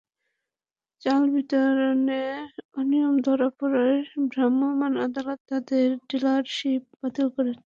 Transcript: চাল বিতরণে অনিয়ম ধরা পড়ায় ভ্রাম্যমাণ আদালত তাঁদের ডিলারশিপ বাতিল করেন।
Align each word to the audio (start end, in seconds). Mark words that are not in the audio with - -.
চাল 1.01 1.23
বিতরণে 1.33 2.23
অনিয়ম 2.77 3.15
ধরা 3.25 3.49
পড়ায় 3.59 3.97
ভ্রাম্যমাণ 4.31 4.93
আদালত 5.05 5.39
তাঁদের 5.49 5.87
ডিলারশিপ 6.09 6.81
বাতিল 6.99 7.27
করেন। 7.35 7.57